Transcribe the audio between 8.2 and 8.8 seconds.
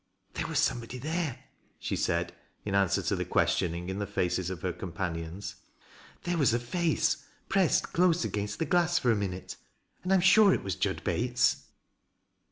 against the